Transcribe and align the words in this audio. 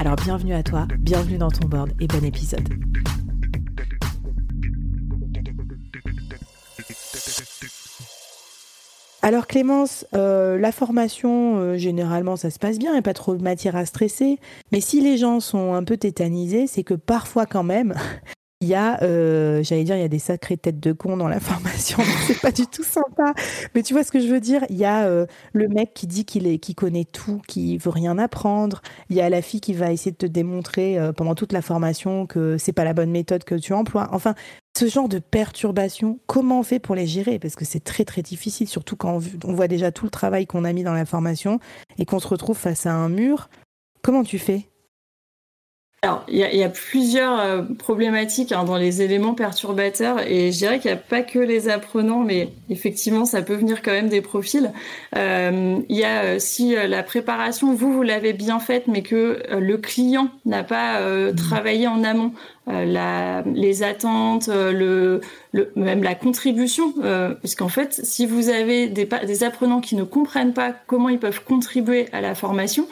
Alors 0.00 0.16
bienvenue 0.16 0.54
à 0.54 0.62
toi, 0.62 0.86
bienvenue 0.98 1.36
dans 1.36 1.50
ton 1.50 1.68
board 1.68 1.90
et 2.00 2.06
bon 2.06 2.24
épisode. 2.24 2.66
Alors 9.20 9.46
Clémence, 9.46 10.06
euh, 10.14 10.58
la 10.58 10.72
formation, 10.72 11.58
euh, 11.58 11.76
généralement 11.76 12.36
ça 12.36 12.48
se 12.48 12.58
passe 12.58 12.78
bien, 12.78 12.92
il 12.92 12.94
n'y 12.94 12.98
a 13.00 13.02
pas 13.02 13.12
trop 13.12 13.34
de 13.34 13.42
matière 13.42 13.76
à 13.76 13.84
stresser. 13.84 14.38
Mais 14.72 14.80
si 14.80 15.02
les 15.02 15.18
gens 15.18 15.38
sont 15.38 15.74
un 15.74 15.84
peu 15.84 15.98
tétanisés, 15.98 16.66
c'est 16.66 16.82
que 16.82 16.94
parfois 16.94 17.44
quand 17.44 17.62
même, 17.62 17.94
il 18.62 18.68
y 18.68 18.74
a, 18.74 19.02
euh, 19.02 19.62
j'allais 19.62 19.84
dire, 19.84 19.96
il 19.96 20.02
y 20.02 20.04
a 20.04 20.08
des 20.08 20.18
sacrées 20.18 20.58
têtes 20.58 20.80
de 20.80 20.92
con 20.92 21.16
dans 21.16 21.28
la 21.28 21.40
formation. 21.40 21.98
c'est 22.26 22.38
pas 22.38 22.52
du 22.52 22.66
tout 22.66 22.82
sympa. 22.82 23.32
Mais 23.74 23.82
tu 23.82 23.94
vois 23.94 24.04
ce 24.04 24.12
que 24.12 24.20
je 24.20 24.26
veux 24.26 24.40
dire? 24.40 24.64
Il 24.68 24.76
y 24.76 24.84
a 24.84 25.06
euh, 25.06 25.26
le 25.54 25.68
mec 25.68 25.94
qui 25.94 26.06
dit 26.06 26.26
qu'il 26.26 26.46
est, 26.46 26.58
qui 26.58 26.74
connaît 26.74 27.06
tout, 27.06 27.40
qui 27.48 27.78
veut 27.78 27.90
rien 27.90 28.18
apprendre. 28.18 28.82
Il 29.08 29.16
y 29.16 29.22
a 29.22 29.30
la 29.30 29.40
fille 29.40 29.62
qui 29.62 29.72
va 29.72 29.92
essayer 29.92 30.10
de 30.10 30.18
te 30.18 30.26
démontrer 30.26 30.98
euh, 30.98 31.12
pendant 31.12 31.34
toute 31.34 31.52
la 31.52 31.62
formation 31.62 32.26
que 32.26 32.58
c'est 32.58 32.72
pas 32.74 32.84
la 32.84 32.92
bonne 32.92 33.10
méthode 33.10 33.44
que 33.44 33.54
tu 33.54 33.72
emploies. 33.72 34.08
Enfin, 34.12 34.34
ce 34.78 34.86
genre 34.88 35.08
de 35.08 35.20
perturbations, 35.20 36.20
comment 36.26 36.60
on 36.60 36.62
fait 36.62 36.80
pour 36.80 36.94
les 36.94 37.06
gérer? 37.06 37.38
Parce 37.38 37.56
que 37.56 37.64
c'est 37.64 37.82
très 37.82 38.04
très 38.04 38.20
difficile, 38.20 38.68
surtout 38.68 38.96
quand 38.96 39.20
on, 39.44 39.48
on 39.50 39.54
voit 39.54 39.68
déjà 39.68 39.90
tout 39.90 40.04
le 40.04 40.10
travail 40.10 40.46
qu'on 40.46 40.66
a 40.66 40.72
mis 40.74 40.84
dans 40.84 40.92
la 40.92 41.06
formation 41.06 41.60
et 41.98 42.04
qu'on 42.04 42.20
se 42.20 42.28
retrouve 42.28 42.58
face 42.58 42.84
à 42.84 42.92
un 42.92 43.08
mur. 43.08 43.48
Comment 44.02 44.22
tu 44.22 44.38
fais? 44.38 44.69
Alors, 46.02 46.24
il 46.28 46.38
y, 46.38 46.62
a, 46.62 46.68
plusieurs 46.70 47.38
euh, 47.38 47.62
problématiques 47.78 48.52
hein, 48.52 48.64
dans 48.64 48.78
les 48.78 49.02
éléments 49.02 49.34
perturbateurs 49.34 50.26
et 50.26 50.50
je 50.50 50.56
dirais 50.56 50.78
qu'il 50.78 50.90
n'y 50.90 50.96
a 50.96 51.00
pas 51.00 51.20
que 51.20 51.38
les 51.38 51.68
apprenants, 51.68 52.20
mais 52.20 52.48
effectivement, 52.70 53.26
ça 53.26 53.42
peut 53.42 53.54
venir 53.54 53.82
quand 53.82 53.90
même 53.90 54.08
des 54.08 54.22
profils. 54.22 54.72
Euh, 55.14 55.78
il 55.90 55.96
y 55.96 56.04
a 56.04 56.22
euh, 56.22 56.36
si 56.38 56.74
la 56.74 57.02
préparation, 57.02 57.74
vous, 57.74 57.92
vous 57.92 58.02
l'avez 58.02 58.32
bien 58.32 58.60
faite, 58.60 58.84
mais 58.86 59.02
que 59.02 59.42
le 59.52 59.76
client 59.76 60.30
n'a 60.46 60.64
pas 60.64 61.02
mmh. 61.02 61.34
travaillé 61.34 61.86
en 61.86 62.02
amont, 62.02 62.32
la, 62.66 63.42
les 63.42 63.82
attentes, 63.82 64.48
le, 64.48 65.20
le, 65.52 65.72
même 65.76 66.02
la 66.02 66.14
contribution, 66.14 66.94
parce 67.02 67.54
qu'en 67.54 67.68
fait, 67.68 68.00
si 68.04 68.24
vous 68.24 68.48
avez 68.48 68.86
des, 68.86 69.06
des 69.26 69.44
apprenants 69.44 69.80
qui 69.80 69.96
ne 69.96 70.04
comprennent 70.04 70.54
pas 70.54 70.72
comment 70.86 71.10
ils 71.10 71.18
peuvent 71.18 71.42
contribuer 71.44 72.06
à 72.12 72.20
la 72.20 72.34
formation, 72.34 72.86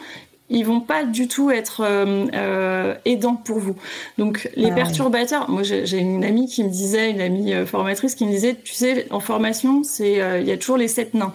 ils 0.49 0.65
vont 0.65 0.81
pas 0.81 1.03
du 1.03 1.27
tout 1.27 1.51
être 1.51 1.81
euh, 1.81 2.25
euh, 2.33 2.95
aidants 3.05 3.35
pour 3.35 3.59
vous. 3.59 3.75
Donc 4.17 4.49
les 4.55 4.71
ah 4.71 4.75
perturbateurs, 4.75 5.49
moi 5.49 5.63
j'ai 5.63 5.97
une 5.97 6.23
amie 6.23 6.47
qui 6.47 6.63
me 6.63 6.69
disait, 6.69 7.11
une 7.11 7.21
amie 7.21 7.53
euh, 7.53 7.65
formatrice 7.65 8.15
qui 8.15 8.25
me 8.25 8.31
disait, 8.31 8.55
tu 8.55 8.73
sais, 8.73 9.07
en 9.11 9.19
formation, 9.19 9.83
c'est 9.83 10.13
il 10.13 10.47
y 10.47 10.51
a 10.51 10.57
toujours 10.57 10.77
les 10.77 10.87
sept 10.87 11.13
nains. 11.13 11.33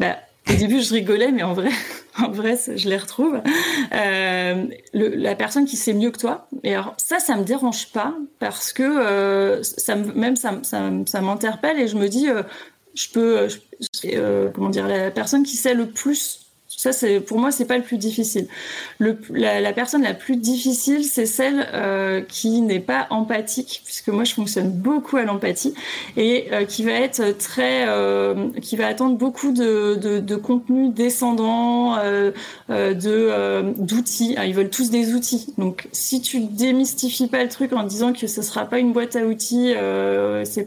Bah, 0.00 0.16
au 0.50 0.54
début 0.54 0.80
je 0.80 0.92
rigolais, 0.94 1.30
mais 1.30 1.42
en 1.42 1.52
vrai, 1.52 1.70
en 2.18 2.30
vrai, 2.30 2.58
je 2.74 2.88
les 2.88 2.96
retrouve. 2.96 3.40
Le, 3.92 5.14
la 5.14 5.34
personne 5.34 5.66
qui 5.66 5.76
sait 5.76 5.94
mieux 5.94 6.10
que 6.10 6.18
toi. 6.18 6.48
Et 6.62 6.74
alors 6.74 6.94
ça, 6.96 7.18
ça 7.18 7.36
me 7.36 7.44
dérange 7.44 7.92
pas 7.92 8.14
parce 8.38 8.72
que 8.72 9.60
ça 9.62 9.94
même 9.96 10.36
ça, 10.36 10.58
ça, 10.62 10.90
ça 11.06 11.20
m'interpelle 11.20 11.78
et 11.78 11.86
je 11.86 11.96
me 11.96 12.08
dis, 12.08 12.28
je 12.94 13.08
peux, 13.10 13.48
comment 14.54 14.70
dire, 14.70 14.88
la 14.88 15.10
personne 15.10 15.42
qui 15.42 15.56
sait 15.56 15.74
le 15.74 15.86
plus 15.86 16.43
ça, 16.76 16.92
c'est 16.92 17.20
pour 17.20 17.38
moi, 17.38 17.50
c'est 17.50 17.64
pas 17.64 17.76
le 17.76 17.82
plus 17.82 17.98
difficile. 17.98 18.46
Le, 18.98 19.18
la, 19.30 19.72
personne 19.72 20.02
la 20.02 20.14
plus 20.14 20.36
difficile, 20.36 21.04
c'est 21.04 21.26
celle 21.26 21.68
euh, 21.72 22.20
qui 22.22 22.60
n'est 22.60 22.80
pas 22.80 23.06
empathique, 23.10 23.82
puisque 23.84 24.08
moi, 24.08 24.24
je 24.24 24.34
fonctionne 24.34 24.70
beaucoup 24.70 25.16
à 25.16 25.22
l'empathie 25.22 25.74
et 26.16 26.48
euh, 26.52 26.64
qui 26.64 26.84
va 26.84 26.92
être 26.92 27.36
très, 27.38 27.86
euh, 27.88 28.50
qui 28.60 28.76
va 28.76 28.86
attendre 28.86 29.16
beaucoup 29.16 29.52
de, 29.52 29.94
de, 29.94 30.20
de 30.20 30.36
contenu 30.36 30.90
descendant, 30.90 31.96
de 32.68 33.72
d'outils. 33.78 34.34
Ah, 34.36 34.46
ils 34.46 34.54
veulent 34.54 34.70
tous 34.70 34.90
des 34.90 35.14
outils. 35.14 35.54
Donc, 35.58 35.88
si 35.92 36.20
tu 36.20 36.40
démystifies 36.40 37.28
pas 37.28 37.42
le 37.42 37.48
truc 37.48 37.72
en 37.72 37.84
disant 37.84 38.12
que 38.12 38.26
ce 38.26 38.42
sera 38.42 38.66
pas 38.66 38.78
une 38.78 38.92
boîte 38.92 39.16
à 39.16 39.24
outils, 39.24 39.74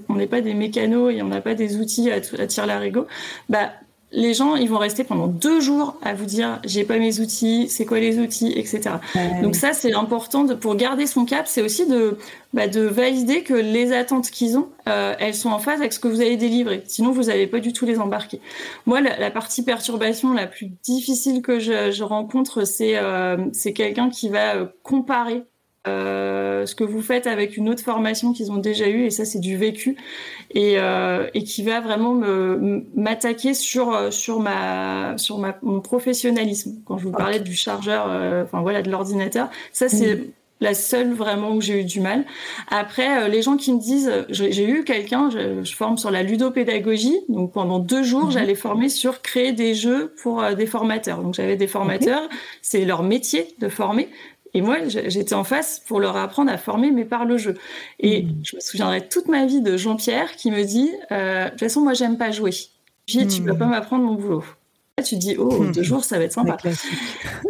on 0.09 0.16
n'est 0.16 0.28
pas 0.28 0.41
des 0.41 0.53
mécanos 0.53 1.13
et 1.13 1.22
on 1.22 1.28
n'a 1.28 1.41
pas 1.41 1.53
des 1.53 1.78
outils 1.78 2.12
à, 2.12 2.16
à 2.16 2.47
tirer 2.47 2.68
l'arigot, 2.68 3.07
bah 3.50 3.72
les 4.12 4.34
gens, 4.34 4.56
ils 4.56 4.69
vont 4.69 4.78
rester 4.78 5.03
pendant 5.03 5.28
deux 5.28 5.59
jours 5.59 5.97
à 6.01 6.13
vous 6.13 6.25
dire 6.25 6.59
j'ai 6.63 6.85
pas 6.85 6.97
mes 6.97 7.19
outils, 7.19 7.68
c'est 7.69 7.85
quoi 7.85 8.00
les 8.00 8.19
outils, 8.19 8.53
etc. 8.56 8.95
Donc 9.41 9.56
ça, 9.56 9.73
c'est 9.73 9.94
important 9.94 10.45
de, 10.45 10.53
pour 10.53 10.75
garder 10.75 11.07
son 11.07 11.25
cap, 11.25 11.45
c'est 11.47 11.62
aussi 11.62 11.85
de, 11.88 12.18
bah, 12.53 12.68
de 12.68 12.81
valider 12.81 13.44
que 13.44 13.53
les 13.53 13.91
attentes 13.91 14.29
qu'ils 14.29 14.57
ont, 14.57 14.69
euh, 14.88 15.13
elles 15.19 15.35
sont 15.35 15.50
en 15.50 15.59
phase 15.59 15.81
avec 15.81 15.91
ce 15.91 16.00
que 16.00 16.07
vous 16.07 16.22
allez 16.22 16.38
délivrer. 16.38 16.84
Sinon, 16.88 17.12
vous 17.12 17.23
n'allez 17.23 17.47
pas 17.47 17.59
du 17.59 17.73
tout 17.73 17.85
les 17.85 18.00
embarquer. 18.00 18.40
Moi, 18.85 19.01
la, 19.01 19.31
partie 19.31 19.63
perturbation 19.63 20.34
la 20.34 20.47
plus 20.47 20.68
difficile 20.84 21.41
que 21.41 21.59
je, 21.59 21.91
je 21.91 22.03
rencontre, 22.03 22.63
c'est 22.63 22.97
euh, 22.97 23.38
c'est 23.51 23.74
quelqu'un 23.74 24.09
qui 24.09 24.29
va 24.29 24.56
euh, 24.56 24.66
comparer 24.84 25.44
euh, 25.87 26.65
ce 26.65 26.75
que 26.75 26.83
vous 26.83 27.01
faites 27.01 27.27
avec 27.27 27.57
une 27.57 27.69
autre 27.69 27.83
formation 27.83 28.33
qu'ils 28.33 28.51
ont 28.51 28.57
déjà 28.57 28.87
eue, 28.87 29.05
et 29.05 29.09
ça 29.09 29.25
c'est 29.25 29.39
du 29.39 29.57
vécu, 29.57 29.97
et, 30.51 30.75
euh, 30.77 31.27
et 31.33 31.43
qui 31.43 31.63
va 31.63 31.79
vraiment 31.81 32.13
m'attaquer 32.95 33.53
sur 33.53 33.93
euh, 33.93 34.11
sur 34.11 34.39
ma 34.39 35.17
sur 35.17 35.37
ma 35.37 35.57
mon 35.61 35.81
professionnalisme. 35.81 36.75
Quand 36.85 36.97
je 36.97 37.05
vous 37.05 37.11
parlais 37.11 37.39
du 37.39 37.55
chargeur, 37.55 38.07
euh, 38.09 38.43
enfin 38.43 38.61
voilà, 38.61 38.81
de 38.81 38.89
l'ordinateur, 38.89 39.49
ça 39.71 39.89
c'est 39.89 40.23
la 40.59 40.73
seule 40.73 41.13
vraiment 41.13 41.51
où 41.51 41.61
j'ai 41.61 41.81
eu 41.81 41.83
du 41.83 41.99
mal. 41.99 42.25
Après, 42.71 43.29
les 43.29 43.43
gens 43.43 43.57
qui 43.57 43.71
me 43.71 43.79
disent, 43.79 44.11
j'ai 44.29 44.67
eu 44.67 44.83
quelqu'un, 44.83 45.29
je, 45.29 45.63
je, 45.63 45.75
forme 45.75 45.99
sur 45.99 46.09
la 46.09 46.23
ludopédagogie, 46.23 47.15
donc 47.29 47.51
pendant 47.53 47.77
deux 47.77 48.01
jours, 48.01 48.29
mm-hmm. 48.29 48.31
j'allais 48.31 48.55
former 48.55 48.89
sur 48.89 49.21
créer 49.21 49.51
des 49.51 49.75
jeux 49.75 50.15
pour 50.23 50.43
des 50.55 50.65
formateurs. 50.65 51.21
Donc 51.21 51.35
j'avais 51.35 51.57
des 51.57 51.67
formateurs, 51.67 52.27
c'est 52.63 52.85
leur 52.85 53.03
métier 53.03 53.45
de 53.59 53.69
former, 53.69 54.09
et 54.53 54.61
moi, 54.61 54.77
j'étais 54.87 55.33
en 55.33 55.43
face 55.43 55.81
pour 55.85 55.99
leur 55.99 56.15
apprendre 56.15 56.51
à 56.51 56.57
former, 56.57 56.91
mais 56.91 57.05
par 57.05 57.25
le 57.25 57.37
jeu. 57.37 57.55
Et 57.99 58.23
mmh. 58.23 58.35
je 58.43 58.55
me 58.55 58.61
souviendrai 58.61 59.07
toute 59.07 59.27
ma 59.27 59.45
vie 59.45 59.61
de 59.61 59.77
Jean-Pierre 59.77 60.35
qui 60.35 60.51
me 60.51 60.63
dit, 60.63 60.91
euh, 61.11 61.45
de 61.45 61.49
toute 61.51 61.59
façon, 61.59 61.81
moi, 61.81 61.93
j'aime 61.93 62.17
pas 62.17 62.31
jouer. 62.31 62.51
Puis, 63.05 63.25
mmh. 63.25 63.27
tu 63.27 63.41
peux 63.41 63.57
pas 63.57 63.65
m'apprendre 63.65 64.03
mon 64.05 64.15
boulot. 64.15 64.43
Là, 64.97 65.03
tu 65.03 65.15
te 65.15 65.19
dis, 65.19 65.35
oh, 65.37 65.65
deux 65.73 65.83
jours, 65.83 66.03
ça 66.03 66.17
va 66.17 66.23
être 66.23 66.33
sympa. 66.33 66.57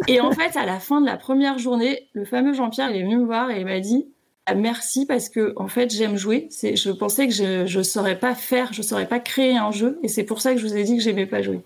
et 0.06 0.20
en 0.20 0.32
fait, 0.32 0.56
à 0.56 0.66
la 0.66 0.78
fin 0.80 1.00
de 1.00 1.06
la 1.06 1.16
première 1.16 1.58
journée, 1.58 2.08
le 2.12 2.24
fameux 2.24 2.52
Jean-Pierre, 2.52 2.90
il 2.90 3.00
est 3.00 3.04
venu 3.04 3.16
me 3.16 3.24
voir 3.24 3.50
et 3.50 3.60
il 3.60 3.64
m'a 3.64 3.80
dit, 3.80 4.06
ah, 4.50 4.54
merci 4.54 5.04
parce 5.04 5.28
que 5.28 5.52
en 5.56 5.68
fait 5.68 5.92
j'aime 5.92 6.16
jouer. 6.16 6.46
C'est, 6.50 6.74
je 6.74 6.90
pensais 6.90 7.28
que 7.28 7.34
je 7.34 7.66
je 7.66 7.82
saurais 7.82 8.18
pas 8.18 8.34
faire, 8.34 8.72
je 8.72 8.80
saurais 8.80 9.06
pas 9.06 9.20
créer 9.20 9.58
un 9.58 9.70
jeu, 9.72 9.98
et 10.02 10.08
c'est 10.08 10.24
pour 10.24 10.40
ça 10.40 10.54
que 10.54 10.58
je 10.58 10.66
vous 10.66 10.74
ai 10.74 10.84
dit 10.84 10.96
que 10.96 11.02
j'aimais 11.02 11.26
pas 11.26 11.42
jouer. 11.42 11.60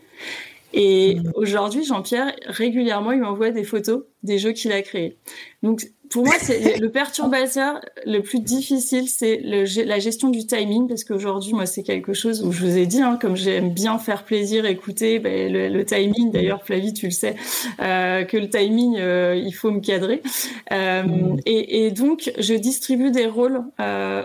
Et 0.72 1.16
mmh. 1.16 1.32
aujourd'hui, 1.34 1.84
Jean-Pierre, 1.84 2.34
régulièrement, 2.46 3.12
il 3.12 3.20
m'envoie 3.20 3.50
des 3.50 3.64
photos 3.64 4.04
des 4.22 4.38
jeux 4.38 4.52
qu'il 4.52 4.72
a 4.72 4.82
créés. 4.82 5.18
Donc, 5.62 5.90
pour 6.12 6.26
moi, 6.26 6.34
c'est 6.38 6.78
le 6.78 6.90
perturbateur 6.90 7.80
le 8.04 8.20
plus 8.20 8.40
difficile, 8.40 9.08
c'est 9.08 9.40
la 9.42 9.98
gestion 9.98 10.28
du 10.28 10.46
timing, 10.46 10.86
parce 10.86 11.04
qu'aujourd'hui, 11.04 11.54
moi, 11.54 11.64
c'est 11.64 11.82
quelque 11.82 12.12
chose 12.12 12.42
où 12.44 12.52
je 12.52 12.64
vous 12.64 12.76
ai 12.76 12.86
dit, 12.86 13.00
hein, 13.00 13.18
comme 13.20 13.34
j'aime 13.34 13.70
bien 13.70 13.98
faire 13.98 14.24
plaisir, 14.24 14.66
écouter 14.66 15.18
ben, 15.18 15.50
le, 15.50 15.84
timing. 15.84 16.30
D'ailleurs, 16.30 16.64
Flavie, 16.64 16.92
tu 16.92 17.06
le 17.06 17.12
sais, 17.12 17.34
euh, 17.80 18.24
que 18.24 18.36
le 18.36 18.48
timing, 18.48 18.96
euh, 18.98 19.34
il 19.34 19.52
faut 19.52 19.70
me 19.70 19.80
cadrer. 19.80 20.22
Euh, 20.70 21.02
et, 21.46 21.86
et, 21.86 21.90
donc, 21.90 22.30
je 22.38 22.54
distribue 22.54 23.10
des 23.10 23.26
rôles 23.26 23.62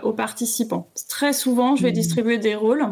aux 0.02 0.12
participants. 0.12 0.88
Très 1.08 1.32
souvent, 1.32 1.74
je 1.74 1.82
vais 1.82 1.92
distribuer 1.92 2.38
des 2.38 2.54
rôles 2.54 2.86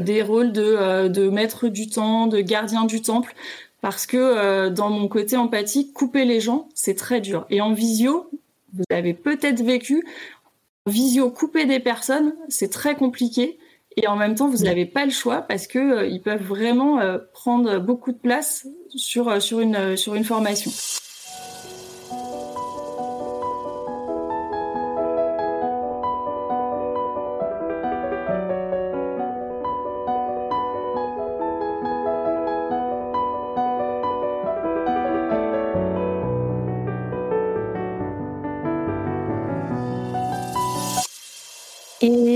des 0.00 0.22
rôles 0.22 0.52
de, 0.52 0.62
euh, 0.62 1.08
de 1.08 1.28
maître 1.28 1.68
du 1.68 1.88
temps, 1.88 2.26
de 2.26 2.40
gardien 2.40 2.84
du 2.84 3.02
temple, 3.02 3.34
parce 3.80 4.06
que 4.06 4.68
dans 4.68 4.90
mon 4.90 5.08
côté 5.08 5.36
empathique, 5.36 5.94
couper 5.94 6.24
les 6.24 6.40
gens, 6.40 6.68
c'est 6.74 6.94
très 6.94 7.20
dur. 7.20 7.46
Et 7.48 7.60
en 7.62 7.72
visio, 7.72 8.28
vous 8.74 8.84
avez 8.90 9.14
peut-être 9.14 9.62
vécu, 9.62 10.04
en 10.86 10.90
visio, 10.90 11.30
couper 11.30 11.64
des 11.64 11.80
personnes, 11.80 12.34
c'est 12.48 12.70
très 12.70 12.94
compliqué. 12.94 13.58
Et 13.96 14.06
en 14.06 14.16
même 14.16 14.34
temps, 14.34 14.48
vous 14.48 14.64
n'avez 14.64 14.84
pas 14.84 15.06
le 15.06 15.10
choix 15.10 15.40
parce 15.40 15.66
que 15.66 16.06
ils 16.08 16.20
peuvent 16.20 16.42
vraiment 16.42 17.00
prendre 17.32 17.78
beaucoup 17.78 18.12
de 18.12 18.18
place 18.18 18.66
sur 18.94 19.40
sur 19.40 19.60
une 19.60 19.96
sur 19.96 20.14
une 20.14 20.24
formation. 20.24 20.70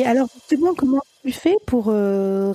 Alors 0.06 0.28
justement, 0.34 0.74
comment 0.74 1.00
tu 1.24 1.32
fais 1.32 1.56
pour 1.66 1.86
euh, 1.88 2.52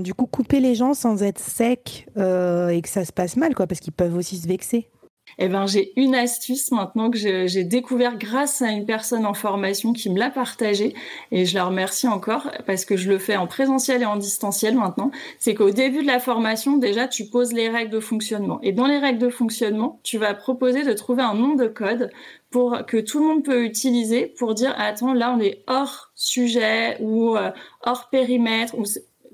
du 0.00 0.14
coup 0.14 0.26
couper 0.26 0.60
les 0.60 0.74
gens 0.74 0.94
sans 0.94 1.22
être 1.22 1.38
sec 1.38 2.08
euh, 2.16 2.68
et 2.68 2.82
que 2.82 2.88
ça 2.88 3.04
se 3.04 3.12
passe 3.12 3.36
mal, 3.36 3.54
quoi, 3.54 3.66
parce 3.66 3.80
qu'ils 3.80 3.92
peuvent 3.92 4.16
aussi 4.16 4.36
se 4.36 4.48
vexer? 4.48 4.88
Eh 5.38 5.48
ben, 5.48 5.66
j'ai 5.66 5.92
une 5.96 6.14
astuce 6.14 6.72
maintenant 6.72 7.10
que 7.10 7.18
j'ai 7.18 7.64
découvert 7.64 8.18
grâce 8.18 8.60
à 8.60 8.70
une 8.70 8.86
personne 8.86 9.24
en 9.24 9.34
formation 9.34 9.92
qui 9.92 10.10
me 10.10 10.18
l'a 10.18 10.30
partagée 10.30 10.94
et 11.30 11.46
je 11.46 11.54
la 11.54 11.64
remercie 11.64 12.08
encore 12.08 12.50
parce 12.66 12.84
que 12.84 12.96
je 12.96 13.08
le 13.08 13.18
fais 13.18 13.36
en 13.36 13.46
présentiel 13.46 14.02
et 14.02 14.06
en 14.06 14.16
distanciel 14.16 14.74
maintenant. 14.74 15.10
C'est 15.38 15.54
qu'au 15.54 15.70
début 15.70 16.02
de 16.02 16.06
la 16.06 16.18
formation, 16.18 16.76
déjà, 16.76 17.06
tu 17.06 17.26
poses 17.26 17.52
les 17.52 17.68
règles 17.68 17.92
de 17.92 18.00
fonctionnement. 18.00 18.58
Et 18.62 18.72
dans 18.72 18.86
les 18.86 18.98
règles 18.98 19.20
de 19.20 19.28
fonctionnement, 19.28 20.00
tu 20.02 20.18
vas 20.18 20.34
proposer 20.34 20.84
de 20.84 20.92
trouver 20.92 21.22
un 21.22 21.34
nom 21.34 21.54
de 21.54 21.68
code 21.68 22.10
pour 22.50 22.86
que 22.86 22.96
tout 22.96 23.20
le 23.20 23.26
monde 23.26 23.44
peut 23.44 23.64
utiliser 23.64 24.26
pour 24.26 24.54
dire 24.54 24.74
attends 24.78 25.12
là 25.12 25.34
on 25.36 25.40
est 25.40 25.62
hors 25.66 26.10
sujet 26.14 26.96
ou 27.00 27.36
euh, 27.36 27.50
hors 27.82 28.08
périmètre 28.08 28.74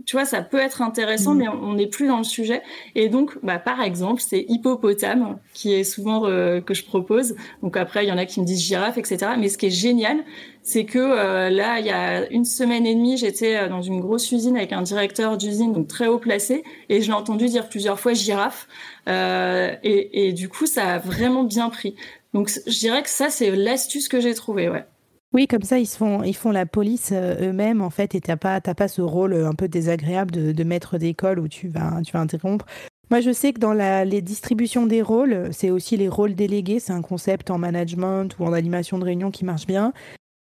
tu 0.07 0.17
vois, 0.17 0.25
ça 0.25 0.43
peut 0.43 0.59
être 0.59 0.83
intéressant, 0.83 1.35
mm. 1.35 1.39
mais 1.39 1.49
on 1.49 1.75
n'est 1.75 1.87
plus 1.87 2.07
dans 2.07 2.19
le 2.19 2.25
sujet. 2.25 2.63
Et 2.95 3.09
donc, 3.09 3.39
bah, 3.43 3.59
par 3.59 3.81
exemple, 3.83 4.21
c'est 4.21 4.45
hippopotame 4.49 5.39
qui 5.53 5.73
est 5.73 5.85
souvent 5.85 6.27
euh, 6.27 6.61
que 6.61 6.75
je 6.75 6.85
propose. 6.85 7.35
Donc 7.63 7.77
après, 7.77 8.05
il 8.05 8.09
y 8.09 8.13
en 8.13 8.19
a 8.19 8.27
qui 8.27 8.41
me 8.41 8.47
disent 8.47 8.61
girafe, 8.61 8.99
etc. 8.99 9.33
Mais 9.39 9.49
ce 9.49 9.59
qui 9.59 9.67
est 9.67 9.71
génial, 9.71 10.19
c'est 10.63 10.85
que 10.85 10.99
euh, 10.99 11.51
là, 11.51 11.79
il 11.81 11.87
y 11.87 11.91
a 11.91 12.31
une 12.31 12.45
semaine 12.45 12.87
et 12.87 12.95
demie, 12.95 13.17
j'étais 13.17 13.57
euh, 13.57 13.69
dans 13.69 13.83
une 13.83 14.01
grosse 14.01 14.31
usine 14.33 14.57
avec 14.57 14.73
un 14.73 14.83
directeur 14.83 15.37
d'usine, 15.37 15.73
donc 15.73 15.89
très 15.89 16.07
haut 16.07 16.19
placé, 16.19 16.65
et 16.89 17.01
je 17.01 17.07
l'ai 17.09 17.15
entendu 17.15 17.47
dire 17.47 17.69
plusieurs 17.69 17.99
fois 17.99 18.13
girafe. 18.13 18.69
Et, 19.07 20.29
et, 20.29 20.33
du 20.33 20.49
coup, 20.49 20.67
ça 20.67 20.95
a 20.95 20.99
vraiment 20.99 21.45
bien 21.45 21.69
pris. 21.69 21.95
Donc, 22.33 22.51
je 22.67 22.79
dirais 22.79 23.03
que 23.03 23.11
ça, 23.11 23.31
c'est 23.31 23.51
l'astuce 23.51 24.09
que 24.09 24.21
j'ai 24.21 24.35
trouvée, 24.35 24.69
ouais. 24.69 24.85
Oui, 25.35 25.49
comme 25.49 25.63
ça, 25.63 25.81
ils, 25.81 25.89
font, 25.89 26.23
ils 26.23 26.37
font 26.37 26.53
la 26.53 26.65
police 26.65 27.11
euh, 27.13 27.49
eux-mêmes, 27.51 27.83
en 27.83 27.91
fait, 27.91 28.15
et 28.15 28.21
tu 28.21 28.31
n'as 28.31 28.37
pas, 28.37 28.61
pas 28.61 28.87
ce 28.87 29.03
rôle 29.03 29.33
euh, 29.33 29.49
un 29.49 29.55
peu 29.55 29.67
désagréable 29.67 30.31
de, 30.31 30.65
maître 30.65 30.97
d'école 30.97 31.41
où 31.41 31.49
tu 31.49 31.67
vas, 31.67 32.01
tu 32.03 32.13
vas 32.13 32.21
interrompre. 32.21 32.67
Moi, 33.11 33.21
je 33.21 33.33
sais 33.33 33.53
que 33.53 33.59
dans 33.59 33.75
la, 33.75 34.05
les 34.05 34.23
distributions 34.23 34.87
des 34.87 35.03
rôles, 35.03 35.49
c'est 35.51 35.71
aussi 35.71 35.97
les 35.97 36.09
rôles 36.09 36.37
délégués. 36.37 36.79
C'est 36.79 36.93
un 36.93 37.03
concept 37.03 37.51
en 37.51 37.59
management 37.59 38.29
ou 38.39 38.45
en 38.45 38.53
animation 38.53 38.99
de 38.99 39.05
réunion 39.05 39.33
qui 39.33 39.45
marche 39.45 39.67
bien. 39.67 39.93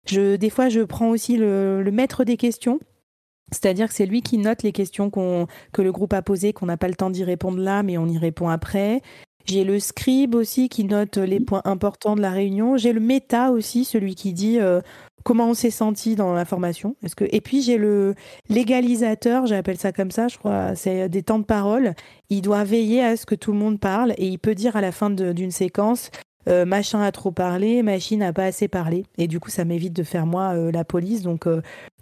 Je, 0.06 0.36
des 0.36 0.50
fois, 0.50 0.68
je 0.68 0.80
prends 0.80 1.10
aussi 1.10 1.36
le 1.36 1.90
maître 1.92 2.22
des 2.24 2.36
questions. 2.36 2.78
C'est-à-dire 3.52 3.88
que 3.88 3.94
c'est 3.94 4.06
lui 4.06 4.22
qui 4.22 4.38
note 4.38 4.62
les 4.62 4.72
questions 4.72 5.10
que 5.10 5.82
le 5.82 5.92
groupe 5.92 6.12
a 6.12 6.22
posées, 6.22 6.52
qu'on 6.52 6.66
n'a 6.66 6.76
pas 6.76 6.88
le 6.88 6.94
temps 6.94 7.10
d'y 7.10 7.24
répondre 7.24 7.58
là, 7.58 7.82
mais 7.82 7.98
on 7.98 8.06
y 8.06 8.18
répond 8.18 8.48
après. 8.48 9.02
J'ai 9.44 9.64
le 9.64 9.78
scribe 9.78 10.34
aussi 10.34 10.68
qui 10.68 10.84
note 10.84 11.18
les 11.18 11.40
points 11.40 11.62
importants 11.64 12.16
de 12.16 12.22
la 12.22 12.30
réunion. 12.30 12.76
J'ai 12.76 12.92
le 12.92 13.00
méta 13.00 13.50
aussi, 13.50 13.84
celui 13.84 14.14
qui 14.14 14.32
dit 14.32 14.58
euh, 14.58 14.80
comment 15.24 15.48
on 15.50 15.54
s'est 15.54 15.70
senti 15.70 16.14
dans 16.14 16.32
la 16.32 16.44
formation. 16.44 16.96
Et 17.20 17.40
puis 17.40 17.62
j'ai 17.62 17.76
le 17.76 18.14
légalisateur, 18.48 19.46
j'appelle 19.46 19.78
ça 19.78 19.92
comme 19.92 20.10
ça, 20.10 20.28
je 20.28 20.38
crois, 20.38 20.74
c'est 20.76 21.08
des 21.08 21.22
temps 21.22 21.38
de 21.38 21.44
parole. 21.44 21.94
Il 22.30 22.42
doit 22.42 22.64
veiller 22.64 23.02
à 23.02 23.16
ce 23.16 23.26
que 23.26 23.34
tout 23.34 23.52
le 23.52 23.58
monde 23.58 23.80
parle 23.80 24.12
et 24.16 24.26
il 24.28 24.38
peut 24.38 24.54
dire 24.54 24.76
à 24.76 24.80
la 24.80 24.92
fin 24.92 25.10
d'une 25.10 25.50
séquence 25.50 26.10
euh, 26.48 26.64
machin 26.64 27.00
a 27.00 27.12
trop 27.12 27.30
parlé, 27.30 27.82
machine 27.82 28.22
a 28.22 28.32
pas 28.32 28.44
assez 28.44 28.68
parlé. 28.68 29.04
Et 29.18 29.26
du 29.26 29.40
coup, 29.40 29.50
ça 29.50 29.64
m'évite 29.64 29.92
de 29.92 30.02
faire 30.02 30.26
moi 30.26 30.54
euh, 30.54 30.70
la 30.70 30.84
police. 30.84 31.22
Donc, 31.22 31.46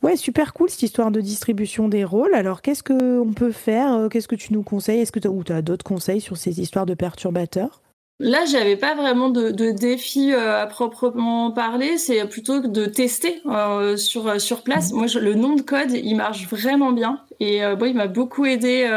ouais, 0.02 0.16
super 0.16 0.52
cool 0.52 0.70
cette 0.70 0.82
histoire 0.82 1.10
de 1.10 1.20
distribution 1.20 1.88
des 1.88 2.04
rôles. 2.04 2.34
Alors, 2.34 2.62
qu'est-ce 2.62 2.82
qu'on 2.82 3.32
peut 3.32 3.52
faire 3.52 4.08
Qu'est-ce 4.10 4.28
que 4.28 4.36
tu 4.36 4.52
nous 4.52 4.62
conseilles? 4.62 5.00
Est-ce 5.00 5.12
que 5.12 5.20
tu 5.20 5.52
as 5.52 5.62
d'autres 5.62 5.84
conseils 5.84 6.20
sur 6.20 6.36
ces 6.36 6.60
histoires 6.60 6.86
de 6.86 6.94
perturbateurs? 6.94 7.82
Là, 8.24 8.44
j'avais 8.44 8.76
pas 8.76 8.94
vraiment 8.94 9.30
de, 9.30 9.50
de 9.50 9.72
défi 9.72 10.32
euh, 10.32 10.62
à 10.62 10.66
proprement 10.66 11.50
parler. 11.50 11.98
C'est 11.98 12.24
plutôt 12.26 12.60
de 12.60 12.86
tester 12.86 13.42
euh, 13.46 13.96
sur 13.96 14.28
euh, 14.28 14.38
sur 14.38 14.62
place. 14.62 14.92
Moi, 14.92 15.06
le 15.20 15.34
nom 15.34 15.56
de 15.56 15.62
code, 15.62 15.90
il 15.90 16.14
marche 16.14 16.46
vraiment 16.46 16.92
bien 16.92 17.18
et 17.40 17.62
bon, 17.76 17.86
il 17.86 17.96
m'a 17.96 18.06
beaucoup 18.06 18.46
aidé 18.46 18.88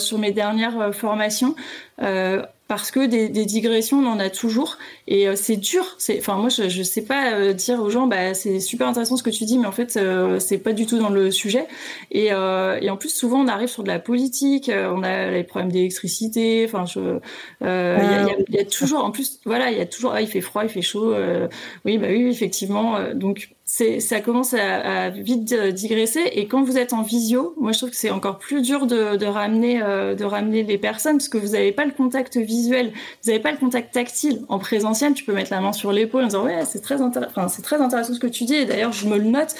sur 0.00 0.18
mes 0.18 0.32
dernières 0.32 0.92
formations 0.92 1.54
parce 2.72 2.90
que 2.90 3.04
des, 3.04 3.28
digressions, 3.28 3.98
on 3.98 4.06
en 4.06 4.18
a 4.18 4.30
toujours. 4.30 4.78
Et 5.06 5.28
euh, 5.28 5.36
c'est 5.36 5.58
dur. 5.58 5.84
Enfin, 6.16 6.36
moi, 6.36 6.48
je, 6.48 6.70
je 6.70 6.82
sais 6.82 7.02
pas 7.02 7.34
euh, 7.34 7.52
dire 7.52 7.82
aux 7.82 7.90
gens, 7.90 8.06
bah, 8.06 8.32
c'est 8.32 8.60
super 8.60 8.88
intéressant 8.88 9.18
ce 9.18 9.22
que 9.22 9.28
tu 9.28 9.44
dis, 9.44 9.58
mais 9.58 9.66
en 9.66 9.72
fait, 9.72 9.98
euh, 9.98 10.38
c'est 10.38 10.56
pas 10.56 10.72
du 10.72 10.86
tout 10.86 10.98
dans 10.98 11.10
le 11.10 11.30
sujet. 11.30 11.66
Et, 12.12 12.28
et, 12.28 12.32
en 12.90 12.96
plus, 12.96 13.14
souvent, 13.14 13.40
on 13.40 13.46
arrive 13.46 13.68
sur 13.68 13.82
de 13.82 13.88
la 13.88 13.98
politique. 13.98 14.70
on 14.72 15.02
a 15.02 15.30
les 15.30 15.44
problèmes 15.44 15.70
d'électricité. 15.70 16.64
Enfin, 16.66 16.86
il 17.60 18.46
y, 18.48 18.56
y, 18.56 18.58
a 18.58 18.64
toujours, 18.64 19.04
en 19.04 19.10
plus, 19.10 19.38
voilà, 19.44 19.70
il 19.70 19.76
y 19.76 19.82
a 19.82 19.86
toujours, 19.86 20.12
ah, 20.14 20.22
il 20.22 20.28
fait 20.28 20.40
froid, 20.40 20.64
il 20.64 20.70
fait 20.70 20.80
chaud. 20.80 21.14
oui, 21.84 21.98
bah 21.98 22.06
oui, 22.08 22.26
effectivement. 22.30 23.12
donc 23.12 23.50
ça 23.64 24.20
commence 24.20 24.54
à, 24.54 25.10
vite 25.10 25.54
digresser. 25.54 26.22
Et 26.32 26.46
quand 26.46 26.62
vous 26.62 26.78
êtes 26.78 26.92
en 26.92 27.02
visio, 27.02 27.54
moi 27.58 27.72
je 27.72 27.78
trouve 27.78 27.90
que 27.90 27.96
c'est 27.96 28.10
encore 28.10 28.38
plus 28.38 28.62
dur 28.62 28.86
de, 28.86 29.24
ramener 29.24 29.82
euh, 29.82 30.14
de 30.14 30.24
ramener 30.24 30.62
les 30.62 30.78
personnes 30.78 31.18
parce 31.18 31.28
que 31.28 31.38
vous 31.38 31.52
n'avez 31.52 31.72
pas 31.72 31.84
le 31.84 31.92
contact 31.92 32.36
visuel, 32.36 32.92
vous 33.22 33.30
n'avez 33.30 33.42
pas 33.42 33.52
le 33.52 33.58
contact 33.58 33.94
tactile. 33.94 34.42
En 34.48 34.58
présentiel, 34.58 35.14
tu 35.14 35.24
peux 35.24 35.32
mettre 35.32 35.52
la 35.52 35.60
main 35.60 35.72
sur 35.72 35.92
l'épaule 35.92 36.24
en 36.24 36.26
disant 36.26 36.44
ouais 36.44 36.64
c'est 36.64 36.82
très 36.82 37.00
intéressant, 37.00 37.48
c'est 37.48 37.62
très 37.62 37.80
intéressant 37.80 38.14
ce 38.14 38.20
que 38.20 38.26
tu 38.26 38.44
dis. 38.44 38.54
Et 38.54 38.64
d'ailleurs 38.64 38.92
je 38.92 39.06
me 39.06 39.16
le 39.16 39.24
note 39.24 39.54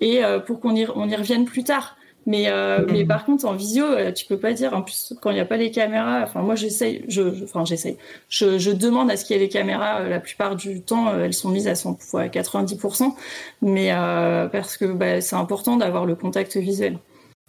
et 0.00 0.24
euh, 0.24 0.40
pour 0.40 0.60
qu'on 0.60 0.74
y, 0.74 0.86
on 0.94 1.08
y 1.08 1.16
revienne 1.16 1.44
plus 1.44 1.64
tard. 1.64 1.96
Mais, 2.26 2.44
euh, 2.48 2.86
mais 2.90 3.04
par 3.04 3.24
contre, 3.24 3.44
en 3.44 3.54
visio, 3.54 3.84
euh, 3.84 4.12
tu 4.12 4.26
peux 4.26 4.38
pas 4.38 4.52
dire. 4.52 4.72
En 4.74 4.82
plus, 4.82 5.14
quand 5.20 5.30
il 5.30 5.34
n'y 5.34 5.40
a 5.40 5.44
pas 5.44 5.56
les 5.56 5.70
caméras, 5.70 6.22
enfin, 6.22 6.42
moi, 6.42 6.54
j'essaye, 6.54 7.04
je, 7.08 7.44
enfin, 7.44 7.64
j'essaye. 7.64 7.98
Je, 8.28 8.58
je, 8.58 8.70
demande 8.70 9.10
à 9.10 9.16
ce 9.16 9.24
qu'il 9.24 9.36
y 9.36 9.38
ait 9.38 9.42
les 9.42 9.48
caméras. 9.48 10.00
Euh, 10.00 10.08
la 10.08 10.20
plupart 10.20 10.56
du 10.56 10.80
temps, 10.80 11.12
elles 11.18 11.34
sont 11.34 11.50
mises 11.50 11.68
à 11.68 11.74
100, 11.74 11.98
à 12.14 12.28
90%. 12.28 13.14
Mais 13.62 13.90
parce 14.52 14.76
que 14.76 14.86
bah, 14.86 15.20
c'est 15.20 15.36
important 15.36 15.76
d'avoir 15.76 16.06
le 16.06 16.14
contact 16.14 16.56
visuel. 16.56 16.98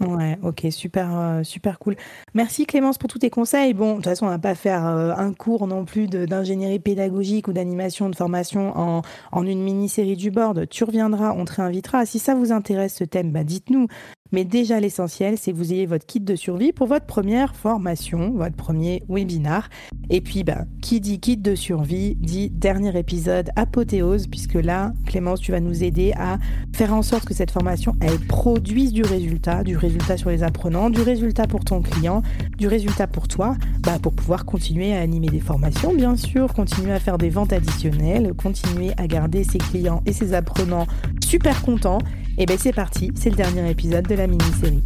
Ouais, 0.01 0.37
ok, 0.43 0.67
super, 0.71 1.39
super 1.43 1.79
cool. 1.79 1.95
Merci 2.33 2.65
Clémence 2.65 2.97
pour 2.97 3.09
tous 3.09 3.19
tes 3.19 3.29
conseils. 3.29 3.73
Bon, 3.73 3.91
de 3.91 3.95
toute 3.95 4.05
façon, 4.05 4.25
on 4.25 4.29
va 4.29 4.39
pas 4.39 4.55
faire 4.55 4.83
un 4.83 5.33
cours 5.33 5.67
non 5.67 5.85
plus 5.85 6.07
d'ingénierie 6.07 6.79
pédagogique 6.79 7.47
ou 7.47 7.53
d'animation 7.53 8.09
de 8.09 8.15
formation 8.15 8.77
en, 8.77 9.01
en 9.31 9.45
une 9.45 9.63
mini-série 9.63 10.17
du 10.17 10.31
board. 10.31 10.67
Tu 10.69 10.83
reviendras, 10.83 11.33
on 11.37 11.45
te 11.45 11.53
réinvitera. 11.53 12.05
Si 12.05 12.19
ça 12.19 12.35
vous 12.35 12.51
intéresse 12.51 12.95
ce 12.95 13.05
thème, 13.05 13.31
bah 13.31 13.45
dites-nous. 13.45 13.87
Mais 14.31 14.43
déjà, 14.43 14.79
l'essentiel, 14.79 15.37
c'est 15.37 15.51
que 15.51 15.57
vous 15.57 15.71
ayez 15.71 15.85
votre 15.85 16.05
kit 16.07 16.19
de 16.19 16.35
survie 16.35 16.73
pour 16.73 16.87
votre 16.87 17.05
première 17.05 17.55
formation, 17.55 18.31
votre 18.31 18.55
premier 18.55 19.03
webinar. 19.07 19.69
Et 20.09 20.19
puis, 20.19 20.43
ben, 20.43 20.65
qui 20.81 20.99
dit 20.99 21.19
kit 21.19 21.37
de 21.37 21.53
survie 21.53 22.15
dit 22.15 22.49
dernier 22.49 22.97
épisode 22.97 23.51
apothéose, 23.55 24.25
puisque 24.25 24.55
là, 24.55 24.93
Clémence, 25.05 25.41
tu 25.41 25.51
vas 25.51 25.59
nous 25.59 25.83
aider 25.83 26.11
à 26.17 26.39
faire 26.73 26.91
en 26.91 27.03
sorte 27.03 27.25
que 27.25 27.35
cette 27.35 27.51
formation, 27.51 27.95
elle 28.01 28.17
produise 28.19 28.93
du 28.93 29.03
résultat, 29.03 29.63
du 29.63 29.77
résultat 29.77 30.17
sur 30.17 30.31
les 30.31 30.41
apprenants, 30.41 30.89
du 30.89 31.01
résultat 31.01 31.45
pour 31.45 31.63
ton 31.63 31.83
client, 31.83 32.23
du 32.57 32.67
résultat 32.67 33.05
pour 33.05 33.27
toi, 33.27 33.55
bah, 33.81 33.99
pour 34.01 34.13
pouvoir 34.13 34.45
continuer 34.45 34.95
à 34.95 35.01
animer 35.01 35.27
des 35.27 35.39
formations, 35.39 35.93
bien 35.93 36.15
sûr, 36.15 36.51
continuer 36.51 36.93
à 36.93 36.99
faire 36.99 37.19
des 37.19 37.29
ventes 37.29 37.53
additionnelles, 37.53 38.33
continuer 38.33 38.91
à 38.97 39.05
garder 39.05 39.43
ses 39.43 39.59
clients 39.59 40.01
et 40.07 40.13
ses 40.13 40.33
apprenants 40.33 40.87
super 41.23 41.61
contents 41.61 41.99
et 42.37 42.45
bien 42.45 42.57
c'est 42.57 42.73
parti, 42.73 43.11
c'est 43.15 43.29
le 43.29 43.35
dernier 43.35 43.69
épisode 43.69 44.07
de 44.07 44.15
la 44.15 44.27
mini-série. 44.27 44.83